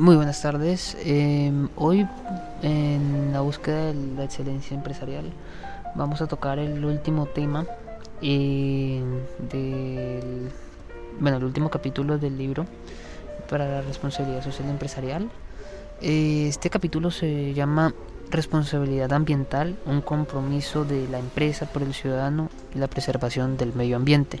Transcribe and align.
Muy 0.00 0.16
buenas 0.16 0.40
tardes. 0.40 0.96
Em, 1.04 1.68
hoy 1.76 2.08
en 2.62 3.34
la 3.34 3.42
búsqueda 3.42 3.92
de 3.92 4.16
la 4.16 4.24
excelencia 4.24 4.74
empresarial 4.74 5.30
vamos 5.94 6.22
a 6.22 6.26
tocar 6.26 6.58
el 6.58 6.82
último 6.86 7.26
tema 7.26 7.66
eh, 8.22 9.02
bueno 11.20 11.36
el 11.36 11.44
último 11.44 11.68
capítulo 11.68 12.16
del 12.16 12.38
libro 12.38 12.64
para 13.50 13.68
la 13.68 13.82
responsabilidad 13.82 14.42
social 14.42 14.70
empresarial. 14.70 15.28
Eh, 16.00 16.46
este 16.48 16.70
capítulo 16.70 17.10
se 17.10 17.52
llama 17.52 17.92
Responsabilidad 18.30 19.12
ambiental, 19.12 19.76
un 19.84 20.00
compromiso 20.00 20.86
de 20.86 21.08
la 21.08 21.18
empresa 21.18 21.66
por 21.66 21.82
el 21.82 21.92
ciudadano 21.92 22.48
y 22.74 22.78
la 22.78 22.88
preservación 22.88 23.58
del 23.58 23.74
medio 23.74 23.96
ambiente. 23.96 24.40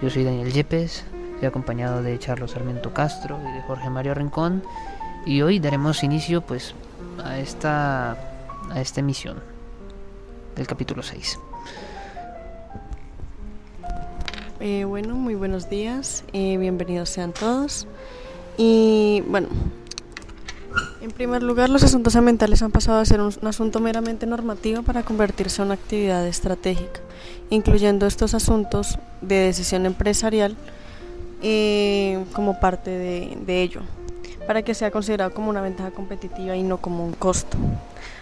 Yo 0.00 0.08
soy 0.08 0.24
Daniel 0.24 0.54
Yepes, 0.54 1.04
Estoy 1.38 1.50
acompañado 1.50 2.02
de 2.02 2.18
Charlos 2.18 2.50
Sarmiento 2.50 2.92
Castro 2.92 3.38
y 3.48 3.52
de 3.52 3.62
Jorge 3.62 3.88
Mario 3.90 4.12
Rincón. 4.12 4.60
Y 5.24 5.42
hoy 5.42 5.60
daremos 5.60 6.02
inicio 6.02 6.40
pues 6.40 6.74
a 7.24 7.38
esta, 7.38 8.10
a 8.70 8.80
esta 8.80 8.98
emisión 8.98 9.36
del 10.56 10.66
capítulo 10.66 11.00
6. 11.00 11.38
Eh, 14.58 14.82
bueno, 14.82 15.14
muy 15.14 15.36
buenos 15.36 15.70
días, 15.70 16.24
eh, 16.32 16.56
bienvenidos 16.56 17.10
sean 17.10 17.32
todos. 17.32 17.86
Y 18.56 19.22
bueno, 19.28 19.46
en 21.00 21.12
primer 21.12 21.44
lugar, 21.44 21.70
los 21.70 21.84
asuntos 21.84 22.16
ambientales 22.16 22.62
han 22.62 22.72
pasado 22.72 22.98
a 22.98 23.04
ser 23.04 23.20
un, 23.20 23.32
asunto 23.46 23.78
meramente 23.78 24.26
normativo 24.26 24.82
para 24.82 25.04
convertirse 25.04 25.62
en 25.62 25.66
una 25.66 25.74
actividad 25.74 26.26
estratégica, 26.26 26.98
incluyendo 27.48 28.08
estos 28.08 28.34
asuntos 28.34 28.98
de 29.20 29.36
decisión 29.36 29.86
empresarial 29.86 30.56
eh, 31.42 32.24
como 32.32 32.60
parte 32.60 32.90
de, 32.90 33.38
de 33.46 33.62
ello, 33.62 33.82
para 34.46 34.62
que 34.62 34.74
sea 34.74 34.90
considerado 34.90 35.32
como 35.32 35.50
una 35.50 35.60
ventaja 35.60 35.90
competitiva 35.90 36.56
y 36.56 36.62
no 36.62 36.78
como 36.78 37.04
un 37.04 37.12
costo. 37.12 37.56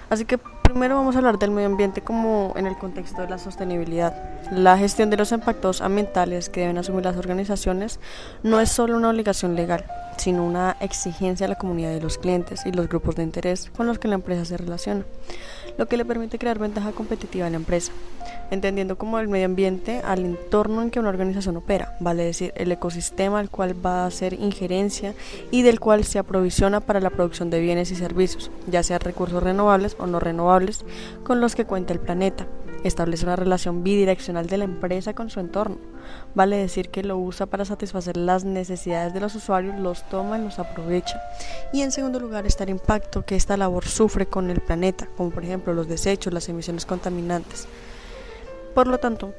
Así 0.08 0.24
que 0.24 0.38
primero 0.76 0.96
vamos 0.96 1.14
a 1.14 1.18
hablar 1.18 1.38
del 1.38 1.50
medio 1.50 1.68
ambiente 1.68 2.00
como 2.00 2.52
en 2.56 2.66
el 2.66 2.76
contexto 2.76 3.22
de 3.22 3.28
la 3.28 3.38
sostenibilidad. 3.38 4.14
La 4.52 4.76
gestión 4.76 5.10
de 5.10 5.16
los 5.16 5.32
impactos 5.32 5.80
ambientales 5.80 6.48
que 6.48 6.60
deben 6.60 6.78
asumir 6.78 7.04
las 7.04 7.16
organizaciones 7.16 7.98
no 8.42 8.60
es 8.60 8.70
solo 8.70 8.96
una 8.96 9.10
obligación 9.10 9.54
legal, 9.56 9.84
sino 10.18 10.44
una 10.44 10.76
exigencia 10.80 11.46
a 11.46 11.48
la 11.48 11.54
comunidad 11.54 11.90
de 11.90 12.00
los 12.00 12.18
clientes 12.18 12.66
y 12.66 12.72
los 12.72 12.88
grupos 12.88 13.16
de 13.16 13.22
interés 13.22 13.70
con 13.76 13.86
los 13.86 13.98
que 13.98 14.08
la 14.08 14.16
empresa 14.16 14.44
se 14.44 14.56
relaciona, 14.56 15.04
lo 15.78 15.86
que 15.86 15.96
le 15.96 16.04
permite 16.04 16.38
crear 16.38 16.58
ventaja 16.58 16.92
competitiva 16.92 17.46
a 17.46 17.50
la 17.50 17.56
empresa 17.56 17.92
entendiendo 18.50 18.96
como 18.96 19.18
el 19.18 19.28
medio 19.28 19.46
ambiente 19.46 20.00
al 20.04 20.24
entorno 20.24 20.82
en 20.82 20.90
que 20.90 21.00
una 21.00 21.08
organización 21.08 21.56
opera, 21.56 21.96
vale 22.00 22.24
decir, 22.24 22.52
el 22.56 22.72
ecosistema 22.72 23.40
al 23.40 23.50
cual 23.50 23.74
va 23.84 24.04
a 24.04 24.06
hacer 24.06 24.34
injerencia 24.34 25.14
y 25.50 25.62
del 25.62 25.80
cual 25.80 26.04
se 26.04 26.18
aprovisiona 26.18 26.80
para 26.80 27.00
la 27.00 27.10
producción 27.10 27.50
de 27.50 27.60
bienes 27.60 27.90
y 27.90 27.96
servicios, 27.96 28.50
ya 28.66 28.82
sea 28.82 28.98
recursos 28.98 29.42
renovables 29.42 29.96
o 29.98 30.06
no 30.06 30.20
renovables, 30.20 30.84
con 31.24 31.40
los 31.40 31.54
que 31.54 31.64
cuenta 31.64 31.92
el 31.92 32.00
planeta. 32.00 32.46
Establece 32.84 33.24
una 33.24 33.36
relación 33.36 33.82
bidireccional 33.82 34.46
de 34.46 34.58
la 34.58 34.64
empresa 34.64 35.12
con 35.12 35.28
su 35.28 35.40
entorno. 35.40 35.78
Vale 36.34 36.56
decir 36.56 36.90
que 36.90 37.02
lo 37.02 37.18
usa 37.18 37.46
para 37.46 37.64
satisfacer 37.64 38.16
las 38.16 38.44
necesidades 38.44 39.12
de 39.12 39.20
los 39.20 39.34
usuarios, 39.34 39.78
los 39.80 40.08
toma 40.08 40.38
y 40.38 40.42
los 40.42 40.60
aprovecha. 40.60 41.20
Y 41.72 41.82
en 41.82 41.90
segundo 41.90 42.20
lugar 42.20 42.46
está 42.46 42.62
el 42.62 42.70
impacto 42.70 43.24
que 43.24 43.34
esta 43.34 43.56
labor 43.56 43.86
sufre 43.86 44.26
con 44.26 44.50
el 44.50 44.60
planeta, 44.60 45.08
como 45.16 45.30
por 45.30 45.42
ejemplo 45.42 45.74
los 45.74 45.88
desechos, 45.88 46.32
las 46.32 46.48
emisiones 46.48 46.86
contaminantes. 46.86 47.66
Por 48.76 48.88
lo 48.88 48.98
tanto, 48.98 49.32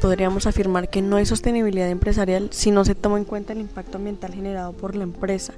podríamos 0.00 0.48
afirmar 0.48 0.88
que 0.90 1.02
no 1.02 1.14
hay 1.14 1.24
sostenibilidad 1.24 1.88
empresarial 1.88 2.48
si 2.50 2.72
no 2.72 2.84
se 2.84 2.96
toma 2.96 3.16
en 3.16 3.24
cuenta 3.24 3.52
el 3.52 3.60
impacto 3.60 3.98
ambiental 3.98 4.34
generado 4.34 4.72
por 4.72 4.96
la 4.96 5.04
empresa. 5.04 5.52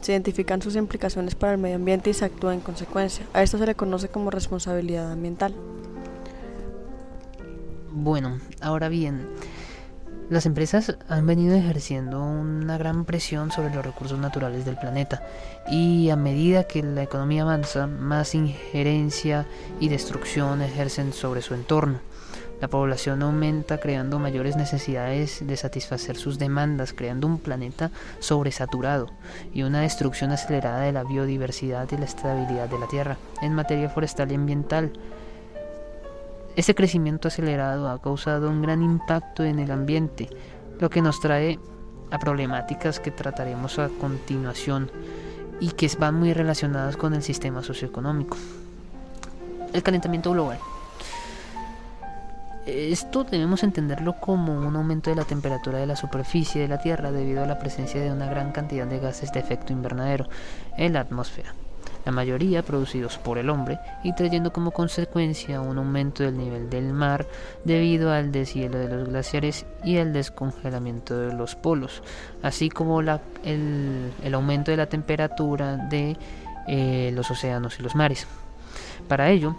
Se 0.00 0.10
identifican 0.10 0.60
sus 0.60 0.74
implicaciones 0.74 1.36
para 1.36 1.52
el 1.52 1.58
medio 1.58 1.76
ambiente 1.76 2.10
y 2.10 2.14
se 2.14 2.24
actúa 2.24 2.52
en 2.52 2.58
consecuencia. 2.58 3.24
A 3.32 3.44
esto 3.44 3.58
se 3.58 3.66
le 3.66 3.76
conoce 3.76 4.08
como 4.08 4.32
responsabilidad 4.32 5.12
ambiental. 5.12 5.54
Bueno, 7.92 8.40
ahora 8.60 8.88
bien, 8.88 9.28
las 10.28 10.46
empresas 10.46 10.98
han 11.08 11.28
venido 11.28 11.54
ejerciendo 11.54 12.24
una 12.24 12.76
gran 12.76 13.04
presión 13.04 13.52
sobre 13.52 13.72
los 13.72 13.86
recursos 13.86 14.18
naturales 14.18 14.64
del 14.64 14.76
planeta 14.76 15.22
y 15.70 16.10
a 16.10 16.16
medida 16.16 16.64
que 16.64 16.82
la 16.82 17.04
economía 17.04 17.42
avanza, 17.42 17.86
más 17.86 18.34
injerencia 18.34 19.46
y 19.78 19.90
destrucción 19.90 20.60
ejercen 20.60 21.12
sobre 21.12 21.40
su 21.40 21.54
entorno. 21.54 22.00
La 22.60 22.68
población 22.68 23.22
aumenta 23.22 23.78
creando 23.78 24.18
mayores 24.18 24.56
necesidades 24.56 25.46
de 25.46 25.56
satisfacer 25.58 26.16
sus 26.16 26.38
demandas, 26.38 26.94
creando 26.94 27.26
un 27.26 27.38
planeta 27.38 27.90
sobresaturado 28.18 29.10
y 29.52 29.62
una 29.62 29.82
destrucción 29.82 30.30
acelerada 30.32 30.80
de 30.80 30.92
la 30.92 31.04
biodiversidad 31.04 31.86
y 31.92 31.98
la 31.98 32.06
estabilidad 32.06 32.68
de 32.70 32.78
la 32.78 32.86
Tierra 32.86 33.18
en 33.42 33.54
materia 33.54 33.90
forestal 33.90 34.32
y 34.32 34.36
ambiental. 34.36 34.92
Este 36.56 36.74
crecimiento 36.74 37.28
acelerado 37.28 37.90
ha 37.90 38.00
causado 38.00 38.48
un 38.48 38.62
gran 38.62 38.82
impacto 38.82 39.44
en 39.44 39.58
el 39.58 39.70
ambiente, 39.70 40.30
lo 40.80 40.88
que 40.88 41.02
nos 41.02 41.20
trae 41.20 41.58
a 42.10 42.18
problemáticas 42.18 43.00
que 43.00 43.10
trataremos 43.10 43.78
a 43.78 43.90
continuación 44.00 44.90
y 45.60 45.72
que 45.72 45.90
van 45.98 46.14
muy 46.14 46.32
relacionadas 46.32 46.96
con 46.96 47.12
el 47.12 47.22
sistema 47.22 47.62
socioeconómico. 47.62 48.38
El 49.74 49.82
calentamiento 49.82 50.32
global. 50.32 50.58
Esto 52.66 53.22
debemos 53.22 53.62
entenderlo 53.62 54.14
como 54.18 54.52
un 54.52 54.74
aumento 54.74 55.10
de 55.10 55.14
la 55.14 55.24
temperatura 55.24 55.78
de 55.78 55.86
la 55.86 55.94
superficie 55.94 56.60
de 56.60 56.66
la 56.66 56.78
Tierra 56.78 57.12
debido 57.12 57.44
a 57.44 57.46
la 57.46 57.60
presencia 57.60 58.00
de 58.00 58.10
una 58.10 58.26
gran 58.26 58.50
cantidad 58.50 58.88
de 58.88 58.98
gases 58.98 59.32
de 59.32 59.38
efecto 59.38 59.72
invernadero 59.72 60.28
en 60.76 60.94
la 60.94 61.00
atmósfera, 61.00 61.54
la 62.04 62.10
mayoría 62.10 62.64
producidos 62.64 63.18
por 63.18 63.38
el 63.38 63.50
hombre 63.50 63.78
y 64.02 64.16
trayendo 64.16 64.52
como 64.52 64.72
consecuencia 64.72 65.60
un 65.60 65.78
aumento 65.78 66.24
del 66.24 66.36
nivel 66.36 66.68
del 66.68 66.92
mar 66.92 67.24
debido 67.64 68.12
al 68.12 68.32
deshielo 68.32 68.78
de 68.78 68.88
los 68.88 69.08
glaciares 69.08 69.64
y 69.84 69.98
al 69.98 70.12
descongelamiento 70.12 71.16
de 71.16 71.34
los 71.34 71.54
polos, 71.54 72.02
así 72.42 72.68
como 72.68 73.00
el, 73.00 74.10
el, 74.24 74.34
aumento 74.34 74.72
de 74.72 74.76
la 74.76 74.86
temperatura 74.86 75.76
de 75.76 76.16
eh, 76.66 77.12
los 77.14 77.30
océanos 77.30 77.78
y 77.78 77.84
los 77.84 77.94
mares. 77.94 78.26
Para 79.06 79.30
ello, 79.30 79.54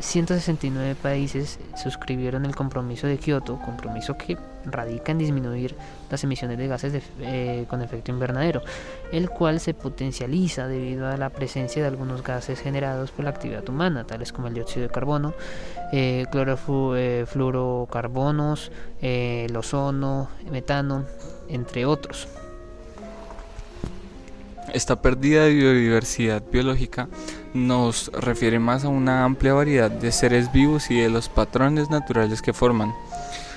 169 0.00 0.96
países 1.00 1.60
suscribieron 1.76 2.44
el 2.46 2.56
compromiso 2.56 3.06
de 3.06 3.18
Kioto, 3.18 3.58
compromiso 3.58 4.16
que 4.16 4.38
radica 4.64 5.12
en 5.12 5.18
disminuir 5.18 5.76
las 6.10 6.24
emisiones 6.24 6.56
de 6.58 6.66
gases 6.66 7.02
eh, 7.20 7.64
con 7.68 7.80
efecto 7.82 8.10
invernadero, 8.10 8.62
el 9.12 9.30
cual 9.30 9.60
se 9.60 9.74
potencializa 9.74 10.66
debido 10.68 11.06
a 11.06 11.16
la 11.16 11.30
presencia 11.30 11.80
de 11.82 11.88
algunos 11.88 12.22
gases 12.22 12.60
generados 12.60 13.10
por 13.10 13.24
la 13.24 13.30
actividad 13.30 13.66
humana, 13.68 14.04
tales 14.04 14.32
como 14.32 14.46
el 14.48 14.54
dióxido 14.54 14.88
de 14.88 14.92
carbono, 14.92 15.32
eh, 15.92 16.26
clorofluorocarbonos, 16.30 18.70
eh, 19.02 19.46
el 19.48 19.56
ozono, 19.56 20.28
metano, 20.50 21.04
entre 21.48 21.86
otros. 21.86 22.28
Esta 24.72 25.02
pérdida 25.02 25.44
de 25.44 25.50
biodiversidad 25.50 26.42
biológica 26.50 27.08
nos 27.54 28.10
refiere 28.12 28.58
más 28.58 28.84
a 28.84 28.88
una 28.88 29.24
amplia 29.24 29.54
variedad 29.54 29.90
de 29.90 30.12
seres 30.12 30.52
vivos 30.52 30.90
y 30.90 31.00
de 31.00 31.10
los 31.10 31.28
patrones 31.28 31.90
naturales 31.90 32.42
que 32.42 32.52
forman. 32.52 32.92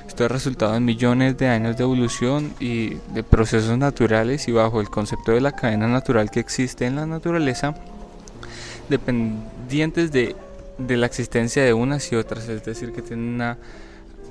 Esto 0.07 0.25
es 0.25 0.31
resultado 0.31 0.73
de 0.73 0.79
millones 0.79 1.37
de 1.37 1.47
años 1.47 1.77
de 1.77 1.83
evolución 1.83 2.53
y 2.59 2.95
de 3.13 3.23
procesos 3.23 3.77
naturales 3.77 4.47
y 4.47 4.51
bajo 4.51 4.81
el 4.81 4.89
concepto 4.89 5.31
de 5.31 5.41
la 5.41 5.53
cadena 5.53 5.87
natural 5.87 6.29
que 6.29 6.39
existe 6.39 6.85
en 6.85 6.95
la 6.95 7.05
naturaleza, 7.05 7.75
dependientes 8.89 10.11
de, 10.11 10.35
de 10.77 10.97
la 10.97 11.05
existencia 11.05 11.63
de 11.63 11.73
unas 11.73 12.11
y 12.11 12.15
otras, 12.15 12.47
es 12.49 12.63
decir, 12.63 12.91
que 12.91 13.01
tienen 13.01 13.33
una 13.35 13.57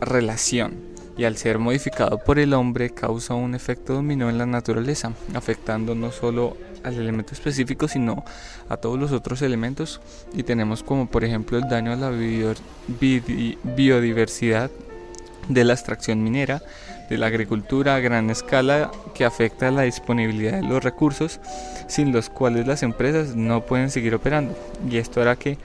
relación 0.01 0.93
y 1.17 1.25
al 1.25 1.37
ser 1.37 1.59
modificado 1.59 2.19
por 2.19 2.39
el 2.39 2.55
hombre 2.55 2.91
causa 2.91 3.35
un 3.35 3.55
efecto 3.55 3.95
dominó 3.95 4.31
en 4.31 4.39
la 4.39 4.47
naturaleza, 4.47 5.13
afectando 5.35 5.95
no 5.95 6.11
solo 6.11 6.57
al 6.85 6.95
elemento 6.95 7.35
específico, 7.35 7.89
sino 7.89 8.25
a 8.69 8.77
todos 8.77 8.99
los 8.99 9.13
otros 9.13 9.43
elementos. 9.43 10.01
Y 10.33 10.43
tenemos 10.43 10.83
como 10.83 11.07
por 11.07 11.25
ejemplo 11.25 11.59
el 11.59 11.69
daño 11.69 11.93
a 11.93 11.97
la 11.97 12.11
biodiversidad 13.77 14.71
de 15.49 15.65
la 15.65 15.73
extracción 15.73 16.23
minera, 16.23 16.63
de 17.09 17.19
la 17.19 17.27
agricultura 17.27 17.97
a 17.97 18.01
gran 18.01 18.31
escala 18.31 18.91
que 19.15 19.25
afecta 19.25 19.71
la 19.71 19.83
disponibilidad 19.83 20.61
de 20.61 20.63
los 20.63 20.83
recursos, 20.83 21.41
sin 21.89 22.13
los 22.13 22.31
cuales 22.31 22.67
las 22.67 22.83
empresas 22.83 23.37
no 23.37 23.67
pueden 23.67 23.91
seguir 23.91 24.15
operando. 24.15 24.57
Y 24.89 24.97
esto 24.97 25.21
hará 25.21 25.37
que 25.37 25.59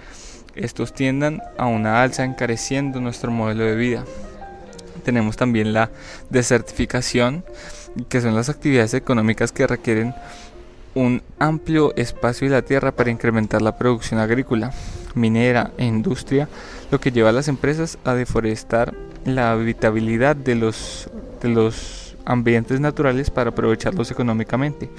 estos 0.55 0.93
tiendan 0.93 1.41
a 1.57 1.67
una 1.67 2.01
alza 2.01 2.23
encareciendo 2.25 2.99
nuestro 2.99 3.31
modelo 3.31 3.63
de 3.63 3.75
vida. 3.75 4.03
Tenemos 5.05 5.37
también 5.37 5.71
la 5.71 5.89
desertificación, 6.29 7.45
que 8.09 8.21
son 8.21 8.35
las 8.35 8.49
actividades 8.49 8.93
económicas 8.93 9.51
que 9.51 9.67
requieren 9.67 10.13
un 10.97 11.21
amplio 11.37 11.95
espacio 11.95 12.47
de 12.49 12.55
la 12.55 12.63
tierra 12.63 12.91
para 12.91 13.11
incrementar 13.11 13.61
la 13.61 13.77
producción 13.77 14.19
agrícola, 14.19 14.73
minera 15.13 15.71
e 15.77 15.85
industria, 15.85 16.49
lo 16.89 16.99
que 16.99 17.11
lleva 17.11 17.29
a 17.29 17.33
las 17.33 17.47
empresas 17.47 17.99
a 18.03 18.15
deforestar 18.15 18.95
la 19.23 19.51
habitabilidad 19.51 20.35
de 20.35 20.55
los, 20.55 21.09
de 21.41 21.49
los 21.49 22.15
ambientes 22.25 22.79
naturales 22.79 23.29
para 23.29 23.51
aprovecharlos 23.51 24.09
económicamente. 24.11 24.89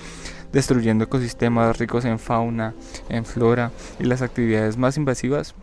destruyendo 0.52 1.04
ecosistemas 1.04 1.78
ricos 1.78 2.06
en 2.06 2.18
fauna, 2.18 2.74
en 3.10 3.26
flora 3.26 3.70
y 3.98 4.04
las 4.04 4.22
actividades 4.22 4.78
más 4.78 4.96
invasivas 4.96 5.54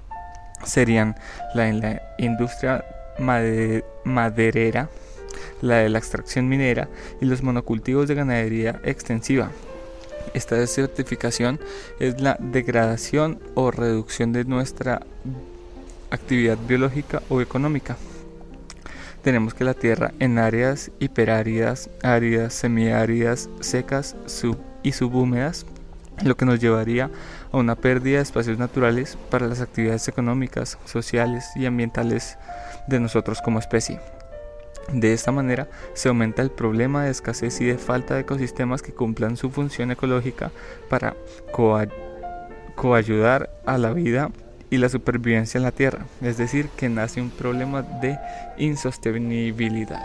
serían 0.64 1.16
la 1.56 2.02
industria 2.20 2.86
maderera, 4.04 4.90
la 5.62 5.78
de 5.78 5.90
la 5.90 5.98
extracción 5.98 6.48
minera 6.48 6.88
y 7.20 7.26
los 7.26 7.42
monocultivos 7.42 8.08
de 8.08 8.16
ganadería 8.16 8.80
extensiva. 8.84 9.50
Esta 10.34 10.56
desertificación 10.56 11.60
es 12.00 12.20
la 12.22 12.38
degradación 12.40 13.40
o 13.54 13.72
reducción 13.72 14.34
de 14.34 14.46
nuestra 14.46 15.02
actividad 16.10 16.58
biológica 16.68 17.22
o 17.30 17.42
económica. 17.42 17.98
Tenemos 19.24 19.54
que 19.54 19.64
la 19.64 19.74
tierra 19.74 20.14
en 20.20 20.38
áreas 20.38 20.92
hiperáridas, 21.00 21.90
áridas, 22.04 22.54
semiáridas, 22.54 23.50
secas 23.60 24.16
y 24.84 24.92
subhúmedas, 24.92 25.66
lo 26.24 26.38
que 26.38 26.46
nos 26.46 26.60
llevaría 26.60 27.10
a 27.52 27.58
una 27.58 27.76
pérdida 27.76 28.18
de 28.18 28.24
espacios 28.24 28.60
naturales 28.60 29.18
para 29.30 29.48
las 29.48 29.62
actividades 29.62 30.08
económicas, 30.08 30.78
sociales 30.86 31.46
y 31.56 31.66
ambientales 31.66 32.38
de 32.88 33.00
nosotros 33.00 33.42
como 33.42 33.60
especie. 33.60 34.00
De 34.92 35.14
esta 35.14 35.32
manera 35.32 35.68
se 35.94 36.10
aumenta 36.10 36.42
el 36.42 36.52
problema 36.52 37.04
de 37.04 37.12
escasez 37.12 37.60
y 37.62 37.66
de 37.66 37.78
falta 37.78 38.14
de 38.14 38.22
ecosistemas 38.22 38.82
que 38.82 38.94
cumplan 38.94 39.36
su 39.36 39.50
función 39.50 39.92
ecológica 39.92 40.52
para 40.90 41.16
coayudar 42.76 43.50
a 43.66 43.78
la 43.78 43.94
vida 43.94 44.30
y 44.70 44.78
la 44.78 44.90
supervivencia 44.90 45.58
en 45.58 45.64
la 45.64 45.72
Tierra, 45.72 46.06
es 46.22 46.38
decir, 46.38 46.70
que 46.76 46.90
nace 46.90 47.22
un 47.22 47.30
problema 47.30 47.82
de 47.82 48.18
insostenibilidad. 48.58 50.02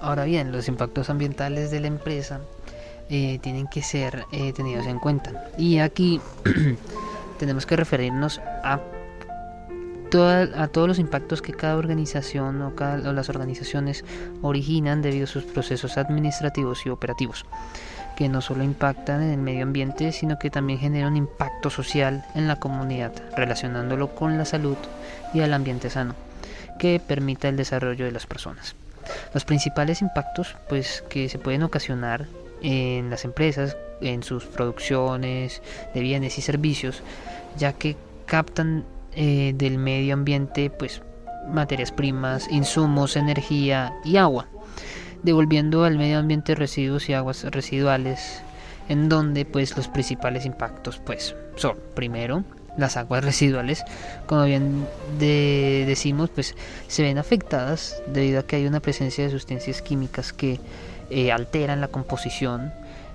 Ahora 0.00 0.24
bien, 0.24 0.50
los 0.52 0.68
impactos 0.68 1.10
ambientales 1.10 1.70
de 1.70 1.80
la 1.80 1.86
empresa 1.88 2.40
eh, 3.10 3.38
tienen 3.42 3.66
que 3.66 3.82
ser 3.82 4.24
eh, 4.32 4.52
tenidos 4.52 4.86
en 4.86 4.98
cuenta. 4.98 5.50
Y 5.58 5.78
aquí 5.78 6.20
tenemos 7.38 7.66
que 7.66 7.76
referirnos 7.76 8.40
a 8.64 8.80
a 10.18 10.68
todos 10.68 10.88
los 10.88 10.98
impactos 10.98 11.40
que 11.40 11.52
cada 11.52 11.76
organización 11.76 12.62
o, 12.62 12.74
cada, 12.74 13.12
las 13.12 13.28
organizaciones 13.28 14.04
originan 14.42 15.02
debido 15.02 15.24
a 15.24 15.28
sus 15.28 15.44
procesos 15.44 15.98
administrativos 15.98 16.84
y 16.84 16.90
operativos, 16.90 17.46
que 18.16 18.28
no 18.28 18.40
solo 18.40 18.64
impactan 18.64 19.22
en 19.22 19.30
el 19.30 19.38
medio 19.38 19.62
ambiente, 19.62 20.10
sino 20.10 20.38
que 20.38 20.50
también 20.50 20.80
generan 20.80 21.16
impacto 21.16 21.70
social 21.70 22.24
en 22.34 22.48
la 22.48 22.56
comunidad, 22.56 23.12
relacionándolo 23.36 24.14
con 24.14 24.36
la 24.36 24.44
salud 24.44 24.76
y 25.32 25.40
el 25.40 25.54
ambiente 25.54 25.90
sano, 25.90 26.14
que 26.78 27.00
permita 27.04 27.48
el 27.48 27.56
desarrollo 27.56 28.04
de 28.04 28.12
las 28.12 28.26
personas. 28.26 28.74
Los 29.32 29.44
principales 29.44 30.02
impactos 30.02 30.56
pues, 30.68 31.04
que 31.08 31.28
se 31.28 31.38
pueden 31.38 31.62
ocasionar 31.62 32.26
en 32.62 33.10
las 33.10 33.24
empresas, 33.24 33.76
en 34.00 34.24
sus 34.24 34.44
producciones 34.44 35.62
de 35.94 36.00
bienes 36.00 36.36
y 36.38 36.42
servicios, 36.42 37.02
ya 37.56 37.72
que 37.72 37.96
captan 38.26 38.84
eh, 39.14 39.52
del 39.54 39.78
medio 39.78 40.14
ambiente, 40.14 40.70
pues 40.70 41.02
materias 41.48 41.92
primas, 41.92 42.48
insumos, 42.50 43.16
energía 43.16 43.92
y 44.04 44.16
agua, 44.16 44.48
devolviendo 45.22 45.84
al 45.84 45.98
medio 45.98 46.18
ambiente 46.18 46.54
residuos 46.54 47.08
y 47.08 47.14
aguas 47.14 47.44
residuales, 47.44 48.42
en 48.88 49.08
donde 49.08 49.44
pues 49.44 49.76
los 49.76 49.88
principales 49.88 50.46
impactos 50.46 50.98
pues 50.98 51.34
son 51.56 51.76
primero 51.94 52.44
las 52.76 52.96
aguas 52.96 53.24
residuales, 53.24 53.84
como 54.26 54.44
bien 54.44 54.86
decimos, 55.18 56.30
pues 56.30 56.54
se 56.88 57.02
ven 57.02 57.18
afectadas 57.18 58.02
debido 58.06 58.40
a 58.40 58.42
que 58.46 58.56
hay 58.56 58.66
una 58.66 58.80
presencia 58.80 59.24
de 59.24 59.30
sustancias 59.30 59.82
químicas 59.82 60.32
que 60.32 60.60
eh, 61.10 61.32
alteran 61.32 61.80
la 61.80 61.88
composición. 61.88 62.72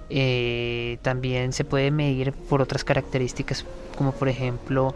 Eh, 0.10 1.00
también 1.02 1.52
se 1.52 1.64
puede 1.64 1.90
medir 1.90 2.32
por 2.32 2.62
otras 2.62 2.84
características 2.84 3.66
como 3.96 4.12
por 4.12 4.30
ejemplo 4.30 4.94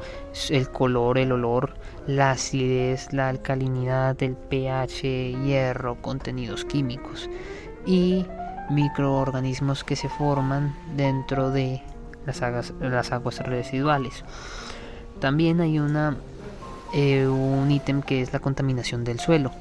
el 0.49 0.69
color, 0.69 1.17
el 1.17 1.31
olor, 1.31 1.75
la 2.07 2.31
acidez, 2.31 3.11
la 3.13 3.29
alcalinidad, 3.29 4.21
el 4.21 4.35
pH, 4.35 5.43
hierro, 5.43 6.01
contenidos 6.01 6.65
químicos 6.65 7.29
y 7.85 8.25
microorganismos 8.69 9.83
que 9.83 9.95
se 9.95 10.09
forman 10.09 10.75
dentro 10.95 11.51
de 11.51 11.81
las 12.25 12.41
aguas, 13.11 13.39
residuales. 13.39 14.23
También 15.19 15.59
hay 15.61 15.79
una, 15.79 16.17
eh, 16.93 17.27
un 17.27 17.69
ítem 17.71 18.01
que 18.01 18.21
es 18.21 18.31
la 18.31 18.39
contaminación 18.39 19.03
del 19.03 19.19
suelo. 19.19 19.51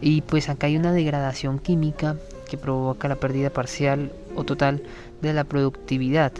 Y 0.00 0.22
pues 0.22 0.48
acá 0.48 0.66
hay 0.66 0.76
una 0.76 0.92
degradación 0.92 1.58
química 1.58 2.16
que 2.48 2.56
provoca 2.56 3.08
la 3.08 3.16
pérdida 3.16 3.50
parcial 3.50 4.12
o 4.36 4.44
total 4.44 4.82
de 5.22 5.32
la 5.32 5.44
productividad. 5.44 6.32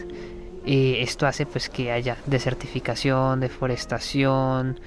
Eh, 0.67 1.01
esto 1.01 1.25
hace 1.25 1.45
pues 1.45 1.69
que 1.69 1.91
haya 1.91 2.17
desertificación, 2.25 3.39
deforestación 3.39 4.79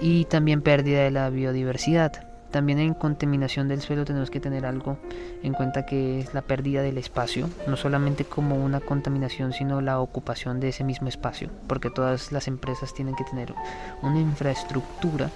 y 0.00 0.24
también 0.24 0.62
pérdida 0.62 1.04
de 1.04 1.10
la 1.10 1.30
biodiversidad. 1.30 2.28
También 2.50 2.80
en 2.80 2.94
contaminación 2.94 3.68
del 3.68 3.80
suelo 3.80 4.04
tenemos 4.04 4.30
que 4.30 4.40
tener 4.40 4.66
algo 4.66 4.98
en 5.42 5.52
cuenta 5.52 5.86
que 5.86 6.20
es 6.20 6.34
la 6.34 6.42
pérdida 6.42 6.82
del 6.82 6.98
espacio, 6.98 7.48
no 7.66 7.76
solamente 7.76 8.24
como 8.24 8.56
una 8.56 8.80
contaminación, 8.80 9.52
sino 9.52 9.80
la 9.80 10.00
ocupación 10.00 10.58
de 10.58 10.68
ese 10.68 10.82
mismo 10.82 11.08
espacio, 11.08 11.48
porque 11.66 11.88
todas 11.88 12.32
las 12.32 12.48
empresas 12.48 12.92
tienen 12.92 13.14
que 13.14 13.24
tener 13.24 13.54
una 14.02 14.20
infraestructura 14.20 15.30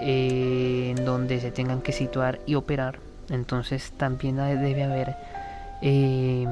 eh, 0.00 0.94
en 0.96 1.04
donde 1.04 1.40
se 1.40 1.50
tengan 1.50 1.80
que 1.80 1.92
situar 1.92 2.40
y 2.44 2.56
operar 2.56 2.98
entonces 3.32 3.92
también 3.92 4.36
debe 4.36 4.82
haber 4.82 5.16
eh, 5.80 6.46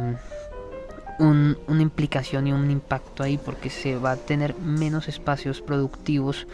una 1.20 1.82
implicación 1.82 2.46
y 2.46 2.52
un 2.52 2.70
impacto 2.70 3.22
ahí 3.22 3.38
porque 3.38 3.70
se 3.70 3.96
va 3.96 4.12
a 4.12 4.16
tener 4.16 4.54
menos 4.56 5.08
espacios 5.08 5.60
productivos 5.60 6.46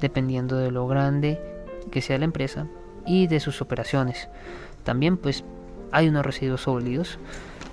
dependiendo 0.00 0.56
de 0.56 0.70
lo 0.70 0.86
grande 0.86 1.40
que 1.90 2.00
sea 2.00 2.18
la 2.18 2.24
empresa 2.24 2.66
y 3.04 3.26
de 3.26 3.40
sus 3.40 3.60
operaciones. 3.60 4.28
También 4.84 5.16
pues 5.16 5.44
hay 5.92 6.08
unos 6.08 6.24
residuos 6.24 6.62
sólidos. 6.62 7.18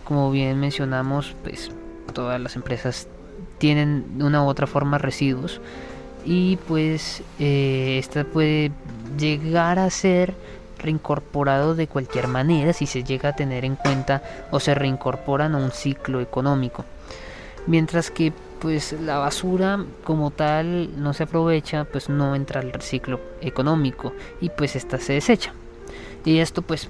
Como 0.03 0.31
bien 0.31 0.59
mencionamos, 0.59 1.35
pues 1.44 1.71
todas 2.13 2.39
las 2.39 2.56
empresas 2.56 3.07
tienen 3.58 4.05
una 4.19 4.43
u 4.43 4.48
otra 4.48 4.67
forma 4.67 4.98
residuos 4.98 5.62
y 6.25 6.58
pues 6.67 7.22
eh, 7.39 7.98
esta 8.00 8.24
puede 8.24 8.72
llegar 9.17 9.79
a 9.79 9.89
ser 9.89 10.34
reincorporado 10.84 11.74
de 11.74 11.88
cualquier 11.88 12.28
manera 12.28 12.74
si 12.74 12.86
se 12.86 13.04
llega 13.04 13.30
a 13.30 13.36
tener 13.36 13.66
en 13.66 13.75
cuenta 13.75 14.22
o 14.52 14.60
se 14.60 14.75
reincorporan 14.75 15.56
a 15.56 15.58
un 15.58 15.72
ciclo 15.72 16.22
económico. 16.22 16.86
Mientras 17.66 18.12
que 18.12 18.34
pues 18.60 18.94
la 18.94 19.18
basura 19.18 19.84
como 20.04 20.32
tal 20.32 21.02
no 21.02 21.13
se 21.13 21.24
aprovecha, 21.24 21.86
pues 21.86 22.10
no 22.10 22.36
entra 22.36 22.62
al 22.62 22.82
ciclo 22.82 23.20
económico 23.42 24.13
y 24.40 24.50
pues 24.50 24.75
esta 24.75 25.00
se 25.00 25.13
desecha. 25.13 25.54
Y 26.25 26.40
esto 26.40 26.62
pues 26.62 26.90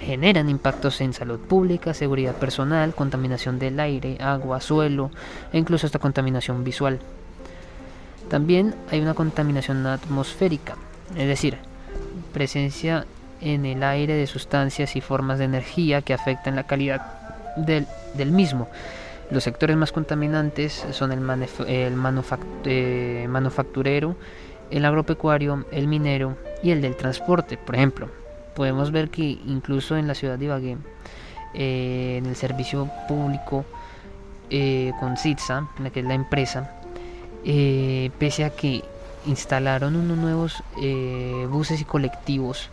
generan 0.00 0.48
impactos 0.48 1.00
en 1.00 1.12
salud 1.12 1.38
pública, 1.38 1.92
seguridad 1.92 2.34
personal, 2.34 2.94
contaminación 2.94 3.58
del 3.58 3.78
aire, 3.80 4.16
agua, 4.20 4.60
suelo 4.60 5.10
e 5.52 5.58
incluso 5.58 5.86
esta 5.86 5.98
contaminación 5.98 6.64
visual. 6.64 7.00
También 8.28 8.74
hay 8.90 9.00
una 9.00 9.14
contaminación 9.14 9.86
atmosférica, 9.86 10.76
es 11.16 11.26
decir, 11.26 11.58
presencia 12.32 13.04
en 13.40 13.64
el 13.64 13.82
aire 13.82 14.14
de 14.14 14.26
sustancias 14.26 14.96
y 14.96 15.00
formas 15.00 15.38
de 15.38 15.44
energía 15.46 16.02
que 16.02 16.14
afectan 16.14 16.56
la 16.56 16.64
calidad 16.64 17.02
del, 17.56 17.86
mismo. 18.30 18.68
Los 19.30 19.44
sectores 19.44 19.76
más 19.76 19.92
contaminantes 19.92 20.84
son 20.90 21.12
el, 21.12 21.20
el 21.66 21.94
eh, 22.64 23.26
manufacturero, 23.28 24.16
el 24.70 24.84
agropecuario, 24.84 25.64
el 25.70 25.86
minero 25.86 26.36
y 26.62 26.70
el 26.70 26.82
del 26.82 26.96
transporte. 26.96 27.56
Por 27.56 27.76
ejemplo, 27.76 28.10
podemos 28.54 28.90
ver 28.90 29.10
que 29.10 29.22
incluso 29.22 29.96
en 29.96 30.06
la 30.06 30.14
ciudad 30.14 30.38
de 30.38 30.44
Ibagué, 30.46 30.76
eh, 31.54 32.16
en 32.18 32.26
el 32.26 32.36
servicio 32.36 32.90
público 33.08 33.64
eh, 34.50 34.92
con 35.00 35.16
CITSA, 35.16 35.68
que 35.92 36.00
es 36.00 36.06
la 36.06 36.14
empresa, 36.14 36.76
pese 37.42 38.44
a 38.44 38.50
que 38.50 38.84
instalaron 39.26 39.96
unos 39.96 40.18
nuevos 40.18 40.62
buses 41.48 41.80
y 41.80 41.84
colectivos 41.84 42.70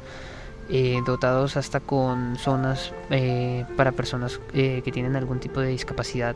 eh, 0.70 1.00
dotados 1.06 1.56
hasta 1.56 1.80
con 1.80 2.36
zonas 2.38 2.92
eh, 3.10 3.66
para 3.78 3.94
personas 3.94 4.42
eh, 4.54 4.82
que 4.84 4.92
tienen 4.92 5.16
algún 5.16 5.40
tipo 5.40 5.62
de 5.62 5.70
discapacidad. 5.70 6.36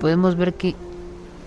podemos 0.00 0.34
ver 0.34 0.54
que 0.54 0.74